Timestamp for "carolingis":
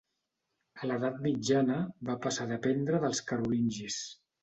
3.31-4.05